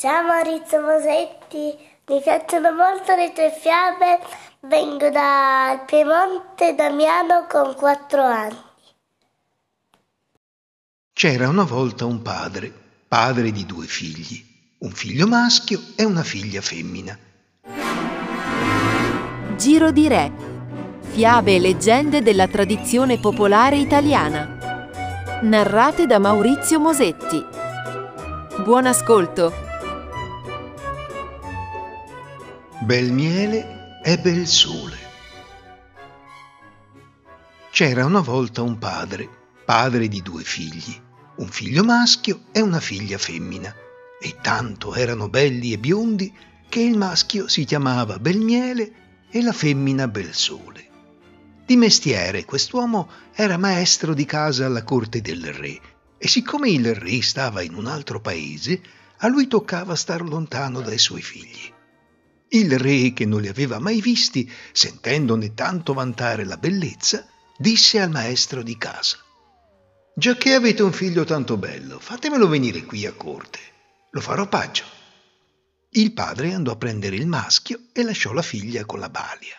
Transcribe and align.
Ciao 0.00 0.22
Maurizio 0.22 0.80
Mosetti, 0.80 1.76
mi 2.06 2.22
piacciono 2.22 2.72
molto 2.72 3.14
le 3.14 3.34
tue 3.34 3.54
fiabe, 3.54 4.18
vengo 4.60 5.10
dal 5.10 5.84
Piemonte 5.84 6.74
Damiano 6.74 7.44
con 7.46 7.74
quattro 7.74 8.22
anni. 8.22 8.56
C'era 11.12 11.50
una 11.50 11.64
volta 11.64 12.06
un 12.06 12.22
padre, 12.22 12.72
padre 13.06 13.50
di 13.52 13.66
due 13.66 13.84
figli, 13.84 14.42
un 14.78 14.90
figlio 14.90 15.26
maschio 15.26 15.78
e 15.96 16.04
una 16.04 16.22
figlia 16.22 16.62
femmina. 16.62 17.18
Giro 19.58 19.90
di 19.90 20.08
Re. 20.08 20.32
Fiabe 21.10 21.56
e 21.56 21.60
leggende 21.60 22.22
della 22.22 22.48
tradizione 22.48 23.18
popolare 23.18 23.76
italiana. 23.76 24.88
Narrate 25.42 26.06
da 26.06 26.18
Maurizio 26.18 26.80
Mosetti. 26.80 27.44
Buon 28.64 28.86
ascolto. 28.86 29.68
Bel 32.90 33.12
miele 33.12 34.00
e 34.02 34.18
bel 34.18 34.48
sole. 34.48 34.98
C'era 37.70 38.04
una 38.04 38.18
volta 38.18 38.62
un 38.62 38.78
padre, 38.78 39.28
padre 39.64 40.08
di 40.08 40.20
due 40.22 40.42
figli, 40.42 41.00
un 41.36 41.46
figlio 41.46 41.84
maschio 41.84 42.46
e 42.50 42.60
una 42.60 42.80
figlia 42.80 43.16
femmina, 43.16 43.72
e 44.20 44.38
tanto 44.42 44.96
erano 44.96 45.28
belli 45.28 45.72
e 45.72 45.78
biondi 45.78 46.34
che 46.68 46.80
il 46.80 46.98
maschio 46.98 47.46
si 47.46 47.64
chiamava 47.64 48.18
Bel 48.18 48.40
miele 48.40 48.92
e 49.30 49.40
la 49.40 49.52
femmina 49.52 50.08
Bel 50.08 50.34
sole. 50.34 50.88
Di 51.64 51.76
mestiere 51.76 52.44
quest'uomo 52.44 53.08
era 53.32 53.56
maestro 53.56 54.14
di 54.14 54.24
casa 54.24 54.66
alla 54.66 54.82
corte 54.82 55.20
del 55.20 55.52
re 55.52 55.80
e 56.18 56.26
siccome 56.26 56.70
il 56.70 56.92
re 56.92 57.22
stava 57.22 57.62
in 57.62 57.74
un 57.74 57.86
altro 57.86 58.20
paese, 58.20 58.82
a 59.18 59.28
lui 59.28 59.46
toccava 59.46 59.94
star 59.94 60.22
lontano 60.22 60.80
dai 60.80 60.98
suoi 60.98 61.22
figli. 61.22 61.78
Il 62.52 62.78
re, 62.78 63.12
che 63.12 63.26
non 63.26 63.40
li 63.40 63.48
aveva 63.48 63.78
mai 63.78 64.00
visti, 64.00 64.50
sentendone 64.72 65.54
tanto 65.54 65.92
vantare 65.92 66.44
la 66.44 66.56
bellezza, 66.56 67.26
disse 67.56 68.00
al 68.00 68.10
maestro 68.10 68.62
di 68.62 68.76
casa 68.76 69.18
Già 70.20 70.36
che 70.36 70.52
avete 70.54 70.82
un 70.82 70.92
figlio 70.92 71.24
tanto 71.24 71.56
bello, 71.56 71.98
fatemelo 71.98 72.48
venire 72.48 72.84
qui 72.84 73.06
a 73.06 73.12
corte. 73.12 73.58
Lo 74.10 74.20
farò 74.20 74.48
paggio. 74.48 74.84
Il 75.90 76.12
padre 76.12 76.52
andò 76.52 76.72
a 76.72 76.76
prendere 76.76 77.16
il 77.16 77.26
maschio 77.26 77.86
e 77.92 78.02
lasciò 78.02 78.32
la 78.32 78.42
figlia 78.42 78.84
con 78.84 78.98
la 78.98 79.08
balia. 79.08 79.56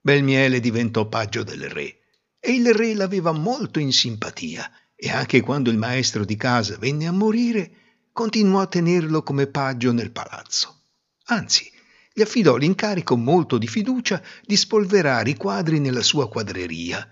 Belmiele 0.00 0.60
diventò 0.60 1.06
paggio 1.06 1.44
del 1.44 1.68
re 1.70 2.00
e 2.40 2.52
il 2.52 2.74
re 2.74 2.94
l'aveva 2.94 3.32
molto 3.32 3.78
in 3.78 3.92
simpatia 3.92 4.70
e 4.94 5.10
anche 5.10 5.40
quando 5.40 5.70
il 5.70 5.78
maestro 5.78 6.24
di 6.24 6.36
casa 6.36 6.76
venne 6.76 7.06
a 7.06 7.12
morire 7.12 7.70
continuò 8.12 8.60
a 8.60 8.66
tenerlo 8.66 9.22
come 9.22 9.46
paggio 9.46 9.92
nel 9.92 10.10
palazzo. 10.10 10.82
Anzi, 11.26 11.70
gli 12.16 12.22
affidò 12.22 12.56
l'incarico 12.56 13.14
molto 13.14 13.58
di 13.58 13.66
fiducia 13.66 14.22
di 14.42 14.56
spolverare 14.56 15.28
i 15.28 15.36
quadri 15.36 15.80
nella 15.80 16.00
sua 16.00 16.30
quadreria. 16.30 17.06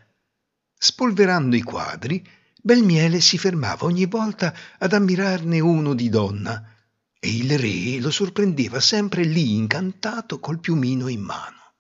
Spolverando 0.75 1.55
i 1.57 1.61
quadri, 1.61 2.27
Belmiele 2.59 3.21
si 3.21 3.37
fermava 3.37 3.85
ogni 3.85 4.07
volta 4.07 4.57
ad 4.79 4.95
ammirarne 4.95 5.61
uno 5.61 5.93
di 5.93 6.09
donna 6.09 6.75
e 7.21 7.37
il 7.37 7.59
re 7.59 8.01
lo 8.01 8.11
sorprendeva 8.11 8.81
sempre 8.81 9.25
lì 9.25 9.57
incantato 9.57 10.41
col 10.41 10.59
piumino 10.59 11.09
in 11.09 11.21
mano. 11.21 11.75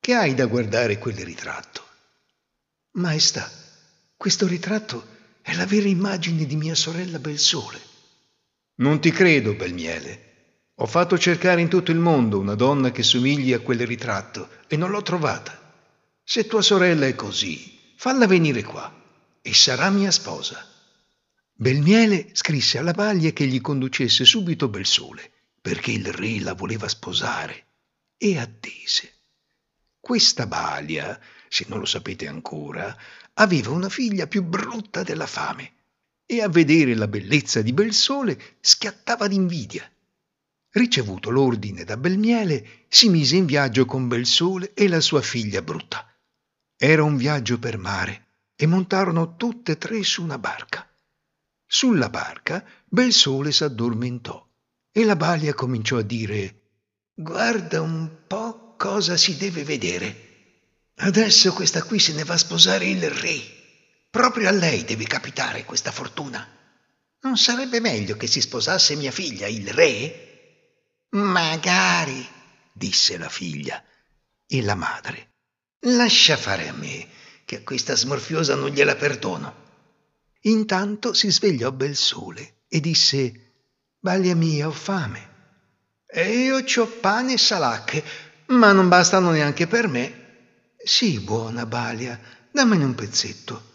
Che 0.00 0.12
hai 0.12 0.34
da 0.34 0.46
guardare 0.46 0.98
quel 0.98 1.18
ritratto? 1.18 1.84
Maestà, 2.94 3.48
questo 4.16 4.48
ritratto 4.48 5.06
è 5.42 5.54
la 5.54 5.64
vera 5.64 5.86
immagine 5.86 6.44
di 6.44 6.56
mia 6.56 6.74
sorella 6.74 7.20
Belsole. 7.20 7.80
Non 8.78 9.00
ti 9.00 9.12
credo, 9.12 9.54
Belmiele. 9.54 10.26
Ho 10.78 10.84
fatto 10.84 11.16
cercare 11.16 11.62
in 11.62 11.70
tutto 11.70 11.90
il 11.90 11.96
mondo 11.96 12.38
una 12.38 12.54
donna 12.54 12.90
che 12.90 13.02
somigli 13.02 13.54
a 13.54 13.60
quel 13.60 13.86
ritratto 13.86 14.50
e 14.66 14.76
non 14.76 14.90
l'ho 14.90 15.00
trovata. 15.00 15.58
Se 16.22 16.46
tua 16.46 16.60
sorella 16.60 17.06
è 17.06 17.14
così, 17.14 17.94
falla 17.96 18.26
venire 18.26 18.62
qua 18.62 18.92
e 19.40 19.54
sarà 19.54 19.88
mia 19.88 20.10
sposa. 20.10 20.62
Belmiele 21.50 22.28
scrisse 22.32 22.76
alla 22.76 22.92
Baglia 22.92 23.30
che 23.30 23.46
gli 23.46 23.62
conducesse 23.62 24.26
subito 24.26 24.68
Belsole, 24.68 25.30
perché 25.62 25.92
il 25.92 26.12
re 26.12 26.40
la 26.40 26.52
voleva 26.52 26.88
sposare, 26.88 27.68
e 28.18 28.36
attese. 28.36 29.14
Questa 29.98 30.46
Balia, 30.46 31.18
se 31.48 31.64
non 31.68 31.78
lo 31.78 31.86
sapete 31.86 32.28
ancora, 32.28 32.94
aveva 33.32 33.70
una 33.70 33.88
figlia 33.88 34.26
più 34.26 34.42
brutta 34.42 35.02
della 35.02 35.26
fame, 35.26 35.72
e 36.26 36.42
a 36.42 36.50
vedere 36.50 36.94
la 36.94 37.08
bellezza 37.08 37.62
di 37.62 37.72
Belsole 37.72 38.38
schiattava 38.60 39.26
d'invidia 39.26 39.90
ricevuto 40.76 41.30
l'ordine 41.30 41.84
da 41.84 41.96
Belmiele, 41.96 42.84
si 42.88 43.08
mise 43.08 43.36
in 43.36 43.46
viaggio 43.46 43.84
con 43.86 44.08
Belsole 44.08 44.72
e 44.74 44.88
la 44.88 45.00
sua 45.00 45.22
figlia 45.22 45.62
brutta. 45.62 46.06
Era 46.76 47.02
un 47.02 47.16
viaggio 47.16 47.58
per 47.58 47.78
mare 47.78 48.26
e 48.54 48.66
montarono 48.66 49.36
tutte 49.36 49.72
e 49.72 49.78
tre 49.78 50.02
su 50.02 50.22
una 50.22 50.38
barca. 50.38 50.88
Sulla 51.66 52.10
barca 52.10 52.64
Belsole 52.84 53.52
s'addormentò 53.52 54.46
e 54.92 55.04
la 55.04 55.16
balia 55.16 55.54
cominciò 55.54 55.98
a 55.98 56.02
dire 56.02 56.60
Guarda 57.14 57.80
un 57.80 58.10
po' 58.26 58.74
cosa 58.76 59.16
si 59.16 59.36
deve 59.36 59.64
vedere. 59.64 60.24
Adesso 60.96 61.52
questa 61.52 61.82
qui 61.82 61.98
se 61.98 62.12
ne 62.12 62.24
va 62.24 62.34
a 62.34 62.38
sposare 62.38 62.86
il 62.86 63.10
re. 63.10 63.40
Proprio 64.10 64.48
a 64.48 64.52
lei 64.52 64.84
deve 64.84 65.04
capitare 65.04 65.64
questa 65.64 65.90
fortuna. 65.90 66.46
Non 67.22 67.36
sarebbe 67.38 67.80
meglio 67.80 68.16
che 68.16 68.26
si 68.26 68.42
sposasse 68.42 68.94
mia 68.94 69.10
figlia, 69.10 69.46
il 69.46 69.68
re? 69.68 70.25
Magari, 71.16 72.28
disse 72.72 73.16
la 73.16 73.30
figlia. 73.30 73.82
E 74.46 74.62
la 74.62 74.74
madre. 74.74 75.30
Lascia 75.86 76.36
fare 76.36 76.68
a 76.68 76.74
me, 76.74 77.08
che 77.46 77.56
a 77.56 77.62
questa 77.62 77.96
smorfiosa 77.96 78.54
non 78.54 78.68
gliela 78.68 78.96
perdono. 78.96 79.64
Intanto 80.42 81.14
si 81.14 81.30
svegliò 81.30 81.72
bel 81.72 81.96
sole 81.96 82.64
e 82.68 82.80
disse 82.80 83.52
Balia 83.98 84.36
mia, 84.36 84.68
ho 84.68 84.72
fame. 84.72 85.34
E 86.06 86.44
io 86.44 86.62
c'ho 86.62 86.86
pane 86.86 87.32
e 87.32 87.38
salacche, 87.38 88.04
ma 88.48 88.72
non 88.72 88.88
bastano 88.88 89.30
neanche 89.30 89.66
per 89.66 89.88
me. 89.88 90.74
Sì, 90.76 91.18
buona 91.20 91.64
Balia, 91.64 92.20
dammene 92.52 92.84
un 92.84 92.94
pezzetto. 92.94 93.74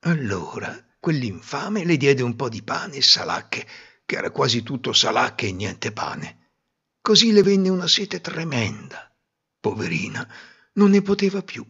Allora 0.00 0.84
quell'infame 1.00 1.84
le 1.84 1.96
diede 1.96 2.22
un 2.22 2.36
po' 2.36 2.50
di 2.50 2.62
pane 2.62 2.96
e 2.96 3.02
salacche, 3.02 3.66
che 4.04 4.16
era 4.16 4.30
quasi 4.30 4.62
tutto 4.62 4.92
salacche 4.92 5.46
e 5.46 5.52
niente 5.52 5.92
pane. 5.92 6.37
Così 7.08 7.32
le 7.32 7.42
venne 7.42 7.70
una 7.70 7.88
sete 7.88 8.20
tremenda. 8.20 9.10
Poverina, 9.58 10.28
non 10.74 10.90
ne 10.90 11.00
poteva 11.00 11.40
più 11.40 11.66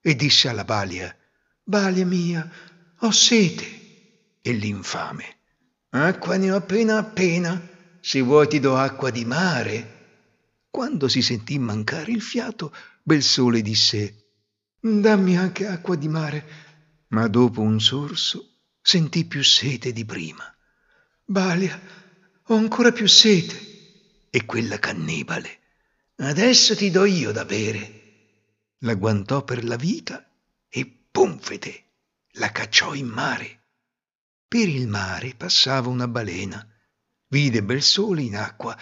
e 0.00 0.16
disse 0.16 0.48
alla 0.48 0.64
Balia, 0.64 1.14
Balia 1.62 2.06
mia, 2.06 2.50
ho 3.00 3.10
sete. 3.10 4.38
E 4.40 4.52
l'infame, 4.52 5.40
acqua 5.90 6.38
ne 6.38 6.50
ho 6.50 6.56
appena 6.56 6.96
appena, 6.96 7.60
se 8.00 8.22
vuoi 8.22 8.48
ti 8.48 8.60
do 8.60 8.78
acqua 8.78 9.10
di 9.10 9.26
mare. 9.26 9.96
Quando 10.70 11.06
si 11.06 11.20
sentì 11.20 11.58
mancare 11.58 12.10
il 12.10 12.22
fiato, 12.22 12.74
Belsole 13.02 13.60
disse, 13.60 14.30
dammi 14.80 15.36
anche 15.36 15.66
acqua 15.66 15.96
di 15.96 16.08
mare. 16.08 16.46
Ma 17.08 17.28
dopo 17.28 17.60
un 17.60 17.78
sorso 17.78 18.60
sentì 18.80 19.26
più 19.26 19.44
sete 19.44 19.92
di 19.92 20.06
prima. 20.06 20.50
Balia, 21.26 21.78
ho 22.44 22.54
ancora 22.54 22.90
più 22.90 23.06
sete 23.06 23.67
e 24.30 24.44
quella 24.44 24.78
cannibale. 24.78 25.60
Adesso 26.16 26.76
ti 26.76 26.90
do 26.90 27.04
io 27.04 27.32
da 27.32 27.44
bere. 27.44 27.98
La 28.78 28.94
guantò 28.94 29.42
per 29.44 29.64
la 29.64 29.76
vita 29.76 30.28
e 30.68 30.86
pumfete, 31.10 31.84
la 32.32 32.50
cacciò 32.52 32.94
in 32.94 33.06
mare. 33.06 33.62
Per 34.46 34.68
il 34.68 34.88
mare 34.88 35.34
passava 35.34 35.88
una 35.88 36.08
balena, 36.08 36.66
vide 37.28 37.62
bel 37.62 37.82
sole 37.82 38.22
in 38.22 38.36
acqua 38.36 38.76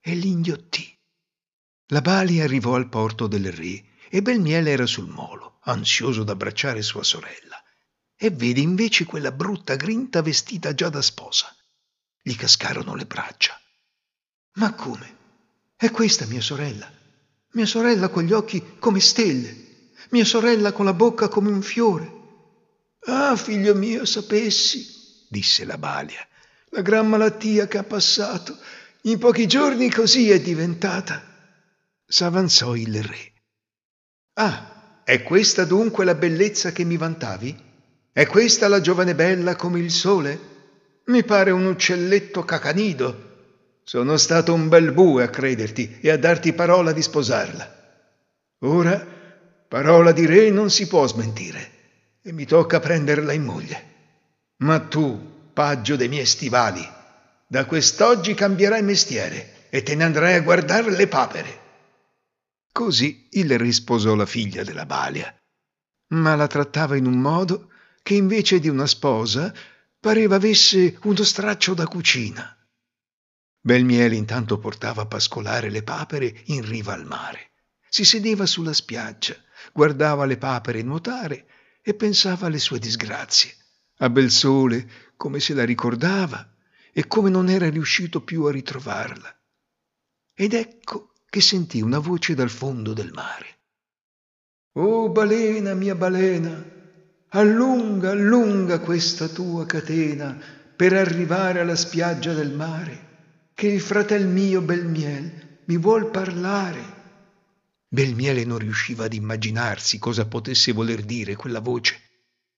e 0.00 0.14
l'inghiottì. 0.14 0.96
La 1.90 2.00
balia 2.00 2.44
arrivò 2.44 2.74
al 2.74 2.88
porto 2.88 3.26
del 3.26 3.52
re 3.52 3.84
e 4.08 4.22
Belmiele 4.22 4.70
era 4.70 4.86
sul 4.86 5.08
molo, 5.08 5.58
ansioso 5.62 6.24
d'abbracciare 6.24 6.82
sua 6.82 7.02
sorella, 7.02 7.62
e 8.16 8.30
vede 8.30 8.60
invece 8.60 9.04
quella 9.04 9.32
brutta 9.32 9.76
grinta 9.76 10.22
vestita 10.22 10.74
già 10.74 10.88
da 10.88 11.02
sposa. 11.02 11.54
Gli 12.22 12.34
cascarono 12.34 12.94
le 12.94 13.06
braccia. 13.06 13.60
Ma 14.56 14.72
come? 14.72 15.14
È 15.76 15.90
questa 15.90 16.26
mia 16.26 16.40
sorella. 16.40 16.90
Mia 17.52 17.66
sorella 17.66 18.08
con 18.08 18.24
gli 18.24 18.32
occhi 18.32 18.62
come 18.78 19.00
stelle. 19.00 19.64
Mia 20.10 20.24
sorella 20.24 20.72
con 20.72 20.84
la 20.84 20.94
bocca 20.94 21.28
come 21.28 21.50
un 21.50 21.62
fiore. 21.62 22.12
Ah, 23.06 23.36
figlio 23.36 23.74
mio, 23.74 24.04
sapessi, 24.04 25.26
disse 25.28 25.64
la 25.64 25.78
balia, 25.78 26.26
la 26.70 26.80
gran 26.80 27.08
malattia 27.08 27.66
che 27.66 27.78
ha 27.78 27.84
passato. 27.84 28.56
In 29.02 29.18
pochi 29.18 29.46
giorni 29.46 29.90
così 29.90 30.30
è 30.30 30.40
diventata. 30.40 31.22
S'avanzò 32.06 32.74
il 32.74 33.02
re. 33.02 33.32
Ah, 34.34 35.02
è 35.04 35.22
questa 35.22 35.64
dunque 35.64 36.04
la 36.04 36.14
bellezza 36.14 36.72
che 36.72 36.84
mi 36.84 36.96
vantavi? 36.96 37.64
È 38.10 38.26
questa 38.26 38.68
la 38.68 38.80
giovane 38.80 39.14
bella 39.14 39.54
come 39.54 39.80
il 39.80 39.90
sole? 39.90 40.54
Mi 41.06 41.24
pare 41.24 41.50
un 41.50 41.66
uccelletto 41.66 42.44
cacanido 42.44 43.25
Sono 43.88 44.16
stato 44.16 44.52
un 44.52 44.68
bel 44.68 44.90
bue 44.90 45.22
a 45.22 45.30
crederti 45.30 45.98
e 46.00 46.10
a 46.10 46.18
darti 46.18 46.52
parola 46.54 46.90
di 46.90 47.02
sposarla. 47.02 47.74
Ora, 48.64 49.06
parola 49.68 50.10
di 50.10 50.26
re 50.26 50.50
non 50.50 50.70
si 50.70 50.88
può 50.88 51.06
smentire 51.06 51.70
e 52.20 52.32
mi 52.32 52.46
tocca 52.46 52.80
prenderla 52.80 53.32
in 53.32 53.44
moglie. 53.44 53.84
Ma 54.64 54.80
tu, 54.80 55.50
paggio 55.52 55.94
dei 55.94 56.08
miei 56.08 56.26
stivali, 56.26 56.84
da 57.46 57.64
quest'oggi 57.66 58.34
cambierai 58.34 58.82
mestiere 58.82 59.68
e 59.70 59.84
te 59.84 59.94
ne 59.94 60.02
andrai 60.02 60.34
a 60.34 60.42
guardare 60.42 60.90
le 60.90 61.06
papere. 61.06 61.60
Così 62.72 63.28
il 63.30 63.56
risposò 63.56 64.16
la 64.16 64.26
figlia 64.26 64.64
della 64.64 64.84
Balia, 64.84 65.32
ma 66.08 66.34
la 66.34 66.48
trattava 66.48 66.96
in 66.96 67.06
un 67.06 67.20
modo 67.20 67.70
che 68.02 68.14
invece 68.14 68.58
di 68.58 68.68
una 68.68 68.88
sposa 68.88 69.54
pareva 70.00 70.34
avesse 70.34 70.98
uno 71.04 71.22
straccio 71.22 71.72
da 71.72 71.86
cucina. 71.86 72.55
Belmiele 73.66 74.14
intanto 74.14 74.60
portava 74.60 75.02
a 75.02 75.06
pascolare 75.06 75.70
le 75.70 75.82
papere 75.82 76.32
in 76.44 76.64
riva 76.64 76.92
al 76.92 77.04
mare. 77.04 77.50
Si 77.88 78.04
sedeva 78.04 78.46
sulla 78.46 78.72
spiaggia, 78.72 79.34
guardava 79.72 80.24
le 80.24 80.36
papere 80.36 80.82
nuotare 80.82 81.48
e 81.82 81.92
pensava 81.94 82.46
alle 82.46 82.60
sue 82.60 82.78
disgrazie, 82.78 83.56
a 83.96 84.08
bel 84.08 84.30
sole 84.30 84.88
come 85.16 85.40
se 85.40 85.52
la 85.52 85.64
ricordava 85.64 86.48
e 86.92 87.08
come 87.08 87.28
non 87.28 87.48
era 87.48 87.68
riuscito 87.68 88.20
più 88.22 88.44
a 88.44 88.52
ritrovarla. 88.52 89.36
Ed 90.32 90.52
ecco 90.52 91.14
che 91.28 91.40
sentì 91.40 91.80
una 91.80 91.98
voce 91.98 92.36
dal 92.36 92.50
fondo 92.50 92.92
del 92.92 93.10
mare. 93.12 93.46
Oh 94.74 95.10
balena, 95.10 95.74
mia 95.74 95.96
balena, 95.96 96.64
allunga, 97.30 98.12
allunga 98.12 98.78
questa 98.78 99.26
tua 99.26 99.66
catena 99.66 100.40
per 100.76 100.92
arrivare 100.92 101.58
alla 101.58 101.74
spiaggia 101.74 102.32
del 102.32 102.52
mare 102.52 103.06
che 103.56 103.68
il 103.68 103.80
fratel 103.80 104.26
mio 104.26 104.60
Belmiel 104.60 105.60
mi 105.64 105.78
vuol 105.78 106.10
parlare. 106.10 106.84
Belmiele 107.88 108.44
non 108.44 108.58
riusciva 108.58 109.06
ad 109.06 109.14
immaginarsi 109.14 109.98
cosa 109.98 110.26
potesse 110.26 110.72
voler 110.72 111.00
dire 111.00 111.36
quella 111.36 111.60
voce, 111.60 111.98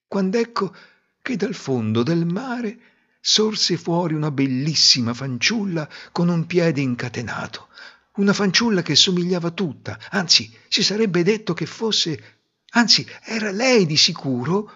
quando 0.09 0.39
ecco 0.39 0.75
che 1.23 1.37
dal 1.37 1.55
fondo 1.55 2.03
del 2.03 2.27
mare 2.27 2.79
sorse 3.21 3.77
fuori 3.77 4.15
una 4.15 4.33
bellissima 4.33 5.15
fanciulla 5.15 5.89
con 6.11 6.31
un 6.31 6.47
piede 6.47 6.81
incatenato, 6.81 7.69
una 8.15 8.33
fanciulla 8.33 8.83
che 8.83 8.97
somigliava 8.97 9.53
tutta, 9.53 10.01
anzi 10.11 10.53
si 10.67 10.83
sarebbe 10.83 11.23
detto 11.23 11.55
che 11.55 11.67
fosse, 11.67 12.41
anzi 12.71 13.07
era 13.23 13.53
lei 13.53 13.87
di 13.87 13.97
sicuro, 13.97 14.73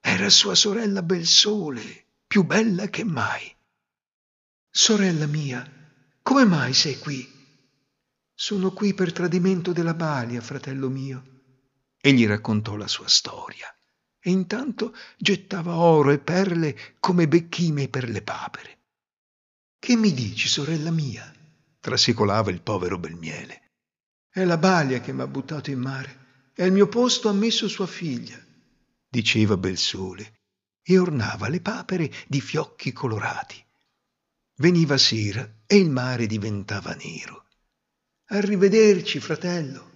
era 0.00 0.30
sua 0.30 0.54
sorella 0.54 1.02
Belsole, 1.02 2.04
più 2.28 2.44
bella 2.44 2.86
che 2.86 3.02
mai. 3.02 3.53
Sorella 4.76 5.26
mia, 5.26 5.64
come 6.20 6.44
mai 6.44 6.74
sei 6.74 6.98
qui? 6.98 7.24
Sono 8.34 8.72
qui 8.72 8.92
per 8.92 9.12
tradimento 9.12 9.72
della 9.72 9.94
Balia, 9.94 10.40
fratello 10.40 10.88
mio. 10.88 11.42
E 11.96 12.12
gli 12.12 12.26
raccontò 12.26 12.74
la 12.74 12.88
sua 12.88 13.06
storia 13.06 13.72
e 14.18 14.30
intanto 14.30 14.92
gettava 15.16 15.76
oro 15.76 16.10
e 16.10 16.18
perle 16.18 16.96
come 16.98 17.28
becchime 17.28 17.86
per 17.86 18.08
le 18.08 18.20
papere. 18.22 18.78
Che 19.78 19.94
mi 19.94 20.12
dici, 20.12 20.48
sorella 20.48 20.90
mia? 20.90 21.32
trasecolava 21.78 22.50
il 22.50 22.60
povero 22.60 22.98
Belmiele. 22.98 23.74
È 24.28 24.42
la 24.42 24.58
Balia 24.58 25.00
che 25.00 25.12
m'ha 25.12 25.28
buttato 25.28 25.70
in 25.70 25.78
mare 25.78 26.50
e 26.52 26.64
al 26.64 26.72
mio 26.72 26.88
posto 26.88 27.28
ha 27.28 27.32
messo 27.32 27.68
sua 27.68 27.86
figlia, 27.86 28.44
diceva 29.08 29.56
Belsole, 29.56 30.40
e 30.82 30.98
ornava 30.98 31.48
le 31.48 31.60
papere 31.60 32.12
di 32.26 32.40
fiocchi 32.40 32.92
colorati. 32.92 33.63
Veniva 34.56 34.96
sera 34.96 35.62
e 35.66 35.76
il 35.76 35.90
mare 35.90 36.26
diventava 36.26 36.94
nero. 36.94 37.46
Arrivederci, 38.26 39.18
fratello, 39.18 39.90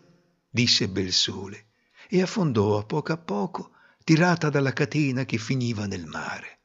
disse 0.50 0.88
Belsole 0.88 1.66
e 2.08 2.22
affondò 2.22 2.76
a 2.76 2.82
poco 2.82 3.12
a 3.12 3.18
poco, 3.18 3.70
tirata 4.02 4.50
dalla 4.50 4.72
catena 4.72 5.24
che 5.24 5.38
finiva 5.38 5.86
nel 5.86 6.06
mare. 6.06 6.58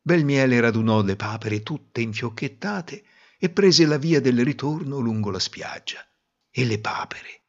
Belmiele 0.00 0.60
radunò 0.60 1.02
le 1.02 1.16
papere 1.16 1.64
tutte 1.64 2.00
infiocchettate 2.00 3.02
e 3.36 3.50
prese 3.50 3.84
la 3.84 3.98
via 3.98 4.20
del 4.20 4.44
ritorno 4.44 5.00
lungo 5.00 5.30
la 5.30 5.40
spiaggia. 5.40 6.06
E 6.52 6.64
le 6.64 6.78
papere. 6.78 7.40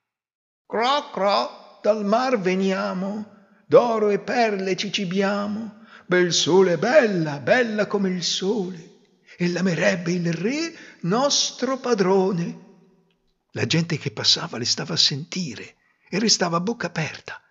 Cro, 0.65 1.11
cro, 1.11 1.79
dal 1.83 2.03
mar 2.03 2.39
veniamo, 2.39 3.51
d'oro 3.67 4.09
e 4.09 4.17
perle 4.17 4.75
ci 4.75 4.91
cibiamo, 4.91 5.85
bel 6.07 6.33
sole 6.33 6.79
bella, 6.79 7.39
bella 7.39 7.85
come 7.85 8.09
il 8.09 8.23
sole 8.23 8.93
e 9.44 9.50
l'amerebbe 9.50 10.12
il 10.12 10.31
re 10.31 10.74
nostro 11.01 11.78
padrone. 11.78 12.62
La 13.51 13.66
gente 13.66 13.98
che 13.98 14.12
passava 14.12 14.57
le 14.57 14.66
stava 14.66 14.94
a 14.94 14.98
sentire 14.98 15.75
e 16.10 16.18
restava 16.18 16.57
a 16.57 16.62
bocca 16.62 16.88
aperta. 16.88 17.42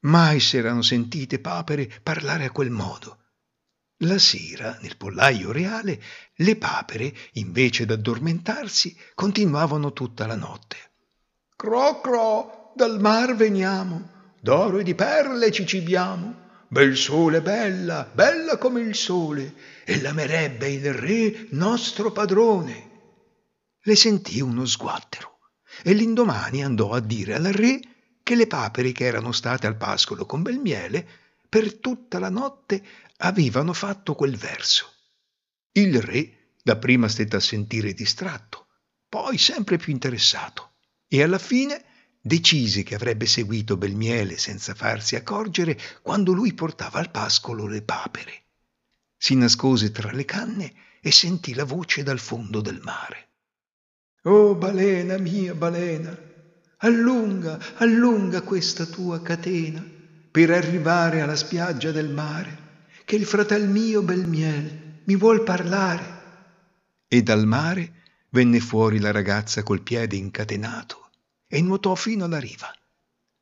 Mai 0.00 0.40
si 0.40 0.56
erano 0.56 0.82
sentite 0.82 1.38
papere 1.38 1.90
parlare 2.02 2.44
a 2.44 2.50
quel 2.50 2.70
modo. 2.70 3.18
La 4.02 4.18
sera, 4.18 4.78
nel 4.80 4.96
pollaio 4.96 5.52
reale, 5.52 6.00
le 6.34 6.56
papere, 6.56 7.14
invece 7.32 7.84
d'addormentarsi, 7.86 8.96
continuavano 9.14 9.92
tutta 9.92 10.26
la 10.26 10.36
notte. 10.36 10.76
Cro 11.56 12.00
cro, 12.00 12.72
dal 12.74 13.00
mar 13.00 13.34
veniamo, 13.34 14.34
d'oro 14.40 14.78
e 14.78 14.84
di 14.84 14.94
perle 14.94 15.50
ci 15.50 15.66
cibiamo, 15.66 16.47
bel 16.68 16.96
sole 16.96 17.40
bella, 17.40 18.08
bella 18.12 18.58
come 18.58 18.80
il 18.80 18.94
sole, 18.94 19.54
e 19.84 20.00
l'amerebbe 20.00 20.68
il 20.68 20.92
re 20.92 21.46
nostro 21.50 22.12
padrone. 22.12 22.86
Le 23.80 23.96
sentì 23.96 24.40
uno 24.40 24.66
sguattero 24.66 25.38
e 25.82 25.94
l'indomani 25.94 26.62
andò 26.62 26.92
a 26.92 27.00
dire 27.00 27.34
al 27.34 27.44
re 27.44 27.80
che 28.22 28.34
le 28.34 28.46
papere 28.46 28.92
che 28.92 29.04
erano 29.04 29.32
state 29.32 29.66
al 29.66 29.76
pascolo 29.76 30.26
con 30.26 30.42
bel 30.42 30.58
miele 30.58 31.06
per 31.48 31.78
tutta 31.78 32.18
la 32.18 32.28
notte 32.28 32.84
avevano 33.18 33.72
fatto 33.72 34.14
quel 34.14 34.36
verso. 34.36 34.92
Il 35.72 36.02
re 36.02 36.52
dapprima 36.62 37.08
stette 37.08 37.36
a 37.36 37.40
sentire 37.40 37.94
distratto, 37.94 38.66
poi 39.08 39.38
sempre 39.38 39.78
più 39.78 39.92
interessato 39.92 40.74
e 41.08 41.22
alla 41.22 41.38
fine 41.38 41.82
decise 42.28 42.84
che 42.84 42.94
avrebbe 42.94 43.26
seguito 43.26 43.76
Belmiele 43.76 44.38
senza 44.38 44.74
farsi 44.74 45.16
accorgere 45.16 45.76
quando 46.02 46.32
lui 46.32 46.52
portava 46.52 47.00
al 47.00 47.10
pascolo 47.10 47.66
le 47.66 47.82
papere. 47.82 48.42
Si 49.16 49.34
nascose 49.34 49.90
tra 49.90 50.12
le 50.12 50.24
canne 50.24 50.72
e 51.00 51.10
sentì 51.10 51.54
la 51.54 51.64
voce 51.64 52.04
dal 52.04 52.20
fondo 52.20 52.60
del 52.60 52.80
mare. 52.84 53.26
Oh 54.22 54.54
balena 54.54 55.16
mia 55.16 55.54
balena, 55.54 56.16
allunga, 56.78 57.58
allunga 57.76 58.42
questa 58.42 58.84
tua 58.84 59.20
catena 59.22 59.84
per 60.30 60.50
arrivare 60.50 61.22
alla 61.22 61.36
spiaggia 61.36 61.90
del 61.90 62.10
mare, 62.10 62.66
che 63.04 63.16
il 63.16 63.24
fratel 63.24 63.68
mio 63.68 64.02
Belmiel 64.02 65.00
mi 65.04 65.16
vuol 65.16 65.42
parlare. 65.42 66.16
E 67.08 67.22
dal 67.22 67.46
mare 67.46 67.94
venne 68.28 68.60
fuori 68.60 69.00
la 69.00 69.12
ragazza 69.12 69.62
col 69.62 69.80
piede 69.80 70.16
incatenato 70.16 71.07
e 71.48 71.62
nuotò 71.62 71.94
fino 71.94 72.24
alla 72.24 72.38
riva. 72.38 72.72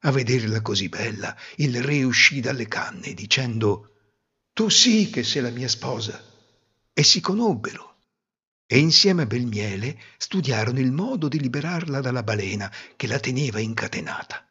A 0.01 0.11
vederla 0.11 0.63
così 0.63 0.89
bella, 0.89 1.37
il 1.57 1.83
re 1.83 2.05
uscì 2.05 2.41
dalle 2.41 2.69
canne 2.69 3.13
dicendo 3.13 3.91
Tu 4.53 4.69
sì 4.69 5.11
che 5.11 5.25
sei 5.25 5.43
la 5.43 5.51
mia 5.51 5.69
sposa. 5.69 6.23
E 6.93 7.03
si 7.03 7.21
conobbero. 7.21 7.97
E 8.67 8.79
insieme 8.79 9.23
a 9.23 9.27
Belmiele 9.27 10.01
studiarono 10.17 10.79
il 10.81 10.93
modo 10.93 11.29
di 11.29 11.41
liberarla 11.41 12.01
dalla 12.01 12.23
balena 12.23 12.73
che 12.97 13.07
la 13.07 13.19
teneva 13.19 13.59
incatenata. 13.59 14.49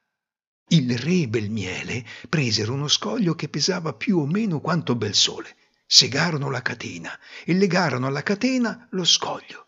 Il 0.70 0.98
re 0.98 1.22
e 1.22 1.28
Belmiele 1.28 2.06
presero 2.28 2.74
uno 2.74 2.88
scoglio 2.88 3.36
che 3.36 3.50
pesava 3.50 3.94
più 3.94 4.20
o 4.20 4.26
meno 4.26 4.60
quanto 4.60 4.96
bel 4.96 5.14
sole, 5.14 5.56
segarono 5.86 6.50
la 6.50 6.62
catena 6.62 7.18
e 7.46 7.54
legarono 7.54 8.08
alla 8.08 8.24
catena 8.24 8.88
lo 8.92 9.04
scoglio. 9.04 9.68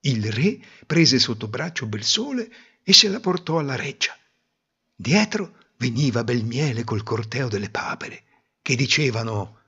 Il 0.00 0.30
re 0.32 0.60
prese 0.86 1.18
sotto 1.18 1.48
braccio 1.48 1.86
Belsole 1.86 2.52
e 2.84 2.92
se 2.92 3.08
la 3.08 3.18
portò 3.18 3.58
alla 3.58 3.76
reggia. 3.76 4.16
Dietro 4.94 5.54
veniva 5.78 6.22
Belmiele 6.22 6.84
col 6.84 7.02
corteo 7.02 7.48
delle 7.48 7.70
papere, 7.70 8.22
che 8.62 8.76
dicevano 8.76 9.58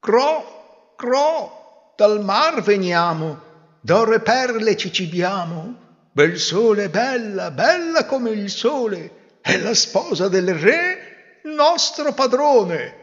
Cro, 0.00 0.94
cro, 0.96 1.94
dal 1.96 2.24
mar 2.24 2.62
veniamo, 2.62 3.40
d'oro 3.80 4.14
e 4.14 4.20
perle 4.20 4.76
ci 4.76 4.90
cibiamo, 4.90 6.08
bel 6.10 6.38
sole 6.38 6.88
bella, 6.88 7.50
bella 7.50 8.06
come 8.06 8.30
il 8.30 8.50
sole, 8.50 9.38
è 9.40 9.56
la 9.58 9.74
sposa 9.74 10.28
del 10.28 10.54
re, 10.54 11.40
nostro 11.44 12.12
padrone. 12.14 13.00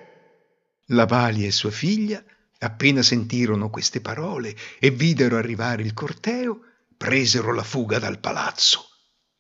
La 0.88 1.06
Valia 1.06 1.48
e 1.48 1.52
sua 1.52 1.72
figlia, 1.72 2.22
appena 2.60 3.04
sentirono 3.04 3.70
queste 3.70 4.02
parole 4.02 4.56
e 4.80 4.90
videro 4.90 5.38
arrivare 5.38 5.84
il 5.84 5.94
corteo, 5.94 6.62
presero 6.98 7.54
la 7.54 7.64
fuga 7.64 8.00
dal 8.00 8.20
palazzo 8.20 8.89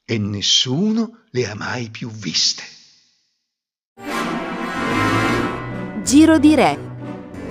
e 0.09 0.17
nessuno 0.17 1.19
le 1.29 1.47
ha 1.47 1.53
mai 1.53 1.89
più 1.89 2.09
viste. 2.09 2.63
Giro 6.03 6.39
di 6.39 6.55
Re. 6.55 6.79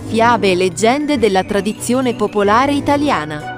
Fiabe 0.09 0.51
e 0.51 0.55
leggende 0.57 1.19
della 1.19 1.45
tradizione 1.45 2.17
popolare 2.17 2.73
italiana. 2.73 3.58